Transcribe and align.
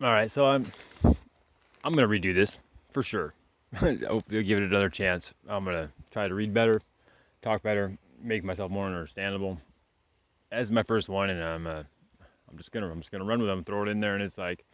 All 0.00 0.12
right, 0.12 0.30
so 0.30 0.46
I'm 0.46 0.64
I'm 1.82 1.92
gonna 1.92 2.06
redo 2.06 2.32
this 2.32 2.56
for 2.92 3.02
sure. 3.02 3.34
I'll 3.82 4.20
give 4.28 4.58
it 4.58 4.62
another 4.62 4.88
chance. 4.88 5.34
I'm 5.48 5.64
gonna 5.64 5.90
try 6.12 6.28
to 6.28 6.34
read 6.34 6.54
better, 6.54 6.80
talk 7.42 7.64
better, 7.64 7.98
make 8.22 8.44
myself 8.44 8.70
more 8.70 8.86
understandable. 8.86 9.58
As 10.52 10.70
my 10.70 10.84
first 10.84 11.08
one, 11.08 11.30
and 11.30 11.42
I'm 11.42 11.66
uh, 11.66 11.82
I'm 12.48 12.56
just 12.56 12.70
gonna 12.70 12.88
I'm 12.88 13.00
just 13.00 13.10
gonna 13.10 13.24
run 13.24 13.40
with 13.40 13.48
them, 13.48 13.64
throw 13.64 13.82
it 13.82 13.88
in 13.88 13.98
there, 13.98 14.14
and 14.14 14.22
it's 14.22 14.38
like 14.38 14.64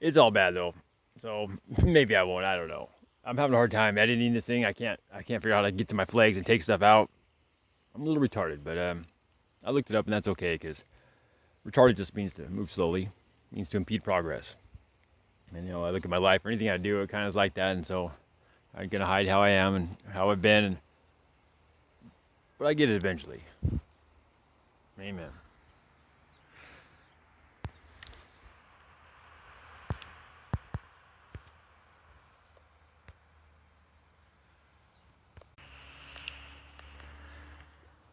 it's 0.00 0.16
all 0.16 0.30
bad 0.30 0.54
though. 0.54 0.74
So 1.20 1.48
maybe 1.82 2.14
I 2.14 2.22
won't. 2.22 2.44
I 2.44 2.56
don't 2.56 2.68
know. 2.68 2.90
I'm 3.24 3.36
having 3.36 3.54
a 3.54 3.56
hard 3.56 3.72
time 3.72 3.98
editing 3.98 4.32
this 4.32 4.44
thing. 4.44 4.64
I 4.64 4.72
can't 4.72 5.00
I 5.12 5.24
can't 5.24 5.42
figure 5.42 5.54
out 5.54 5.64
how 5.64 5.70
to 5.70 5.72
get 5.72 5.88
to 5.88 5.96
my 5.96 6.04
flags 6.04 6.36
and 6.36 6.46
take 6.46 6.62
stuff 6.62 6.82
out. 6.82 7.10
I'm 7.96 8.02
a 8.02 8.04
little 8.04 8.22
retarded, 8.22 8.60
but 8.62 8.78
um, 8.78 9.06
I 9.64 9.72
looked 9.72 9.90
it 9.90 9.96
up 9.96 10.06
and 10.06 10.14
that's 10.14 10.28
okay 10.28 10.54
because 10.54 10.84
retarded 11.68 11.96
just 11.96 12.14
means 12.14 12.32
to 12.34 12.48
move 12.48 12.70
slowly, 12.70 13.10
means 13.54 13.68
to 13.70 13.76
impede 13.76 14.02
progress. 14.02 14.56
And 15.54 15.66
you 15.66 15.72
know, 15.72 15.84
I 15.84 15.90
look 15.90 16.04
at 16.04 16.10
my 16.10 16.18
life 16.18 16.44
or 16.44 16.50
anything 16.50 16.68
I 16.68 16.76
do, 16.76 17.00
it 17.00 17.08
kind 17.08 17.24
of 17.24 17.30
is 17.30 17.36
like 17.36 17.54
that, 17.54 17.76
and 17.76 17.86
so 17.86 18.10
I'm 18.76 18.88
gonna 18.88 19.06
hide 19.06 19.28
how 19.28 19.42
I 19.42 19.50
am 19.50 19.74
and 19.74 19.96
how 20.12 20.30
I've 20.30 20.42
been, 20.42 20.64
and 20.64 20.76
but 22.58 22.66
I 22.66 22.74
get 22.74 22.90
it 22.90 22.96
eventually. 22.96 23.42
Amen. 25.00 25.30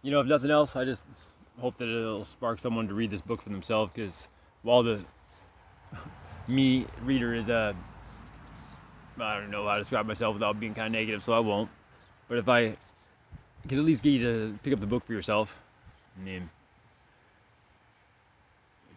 You 0.04 0.10
know, 0.10 0.20
if 0.20 0.26
nothing 0.26 0.50
else, 0.50 0.76
I 0.76 0.84
just 0.84 1.04
hope 1.60 1.78
that 1.78 1.88
it'll 1.88 2.26
spark 2.26 2.60
someone 2.60 2.88
to 2.88 2.94
read 2.96 3.12
this 3.12 3.22
book 3.22 3.44
for 3.44 3.50
themselves. 3.50 3.92
Because 3.94 4.28
while 4.64 4.82
the 4.82 5.02
me 6.48 6.86
reader 7.04 7.34
is 7.34 7.50
a 7.50 7.76
I 9.20 9.40
don't 9.40 9.52
know 9.52 9.68
how 9.68 9.76
to 9.76 9.82
describe 9.82 10.06
myself 10.06 10.34
without 10.34 10.60
being 10.60 10.74
kind 10.74 10.88
of 10.88 11.00
negative, 11.00 11.24
so 11.24 11.34
I 11.34 11.40
won't. 11.40 11.70
But 12.28 12.38
if 12.38 12.50
I 12.50 12.76
can 13.68 13.78
at 13.78 13.86
least 13.86 14.04
get 14.04 14.12
you 14.12 14.24
to 14.24 14.60
pick 14.64 14.74
up 14.74 14.80
the 14.80 14.88
book 14.88 15.06
for 15.06 15.14
yourself, 15.14 15.54
I 16.20 16.24
mean, 16.24 16.50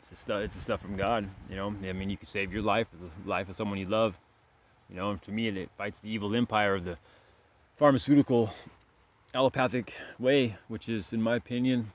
it's 0.01 0.09
the 0.09 0.17
stuff. 0.17 0.41
It's 0.43 0.55
the 0.55 0.61
stuff 0.61 0.81
from 0.81 0.97
God. 0.97 1.29
You 1.51 1.57
know, 1.57 1.69
I 1.69 1.93
mean, 1.93 2.11
you 2.11 2.17
can 2.17 2.27
save 2.27 2.53
your 2.53 2.63
life, 2.63 2.87
the 2.93 3.29
life 3.29 3.49
of 3.49 3.57
someone 3.57 3.79
you 3.79 3.87
love. 3.87 4.17
You 4.89 4.97
know, 4.97 5.17
to 5.17 5.31
me, 5.31 5.49
it 5.49 5.71
fights 5.77 5.99
the 6.03 6.11
evil 6.11 6.35
empire 6.35 6.75
of 6.75 6.85
the 6.85 6.97
pharmaceutical 7.77 8.51
allopathic 9.35 9.93
way, 10.19 10.57
which 10.69 10.89
is, 10.89 11.13
in 11.13 11.21
my 11.21 11.37
opinion, 11.37 11.93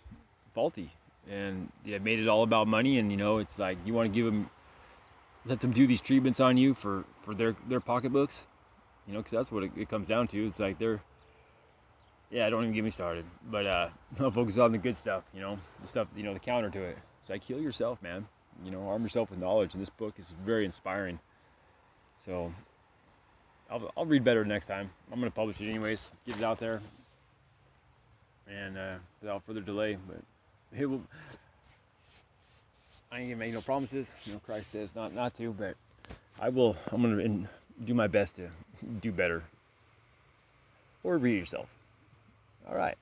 faulty. 0.53 0.91
And 1.29 1.71
they 1.85 1.97
made 1.99 2.19
it 2.19 2.27
all 2.27 2.43
about 2.43 2.67
money, 2.67 2.97
and 2.97 3.11
you 3.11 3.17
know, 3.17 3.37
it's 3.37 3.57
like 3.59 3.77
you 3.85 3.93
want 3.93 4.11
to 4.11 4.15
give 4.15 4.25
them, 4.25 4.49
let 5.49 5.59
them 5.59 5.71
do 5.71 5.87
these 5.87 5.99
treatments 5.99 6.39
on 6.39 6.55
you 6.55 6.73
for 6.73 7.03
for 7.23 7.33
their 7.33 7.55
their 7.67 7.79
pocketbooks, 7.79 8.47
you 9.07 9.13
know, 9.13 9.19
because 9.19 9.31
that's 9.31 9.51
what 9.51 9.63
it, 9.63 9.71
it, 9.75 9.89
comes 9.89 10.07
down 10.07 10.27
to. 10.29 10.47
It's 10.47 10.59
like 10.59 10.77
they're, 10.77 11.01
yeah, 12.29 12.49
don't 12.49 12.63
even 12.63 12.73
get 12.73 12.83
me 12.83 12.91
started. 12.91 13.25
But 13.49 13.65
uh, 13.65 13.89
I'll 14.19 14.31
focus 14.31 14.57
on 14.57 14.71
the 14.71 14.77
good 14.77 14.95
stuff, 14.95 15.23
you 15.33 15.41
know, 15.41 15.57
the 15.81 15.87
stuff, 15.87 16.07
you 16.15 16.23
know, 16.23 16.33
the 16.33 16.39
counter 16.39 16.69
to 16.69 16.81
it. 16.81 16.97
It's 17.21 17.29
like 17.29 17.43
heal 17.43 17.59
yourself, 17.59 18.01
man. 18.01 18.27
You 18.63 18.71
know, 18.71 18.87
arm 18.87 19.03
yourself 19.03 19.31
with 19.31 19.39
knowledge, 19.39 19.73
and 19.73 19.81
this 19.81 19.89
book 19.89 20.15
is 20.19 20.31
very 20.45 20.65
inspiring. 20.65 21.19
So 22.25 22.53
I'll, 23.69 23.91
I'll 23.97 24.05
read 24.05 24.23
better 24.23 24.45
next 24.45 24.67
time. 24.67 24.89
I'm 25.11 25.19
going 25.19 25.31
to 25.31 25.35
publish 25.35 25.59
it 25.61 25.69
anyways, 25.69 26.11
get 26.25 26.37
it 26.37 26.43
out 26.43 26.59
there 26.59 26.81
and 28.49 28.77
uh, 28.77 28.95
without 29.21 29.43
further 29.45 29.61
delay. 29.61 29.97
But 30.07 30.21
it 30.77 30.85
will. 30.85 31.01
I 33.11 33.21
ain't 33.21 33.29
gonna 33.29 33.39
make 33.39 33.53
no 33.53 33.61
promises. 33.61 34.11
You 34.25 34.33
know, 34.33 34.39
Christ 34.39 34.71
says 34.71 34.93
not 34.93 35.13
not 35.13 35.33
to, 35.35 35.51
but 35.51 35.75
I 36.39 36.49
will. 36.49 36.77
I'm 36.91 37.01
gonna 37.01 37.49
do 37.83 37.93
my 37.95 38.07
best 38.07 38.35
to 38.35 38.49
do 39.01 39.11
better. 39.11 39.43
Or 41.03 41.17
read 41.17 41.39
yourself. 41.39 41.67
All 42.67 42.75
right. 42.75 42.97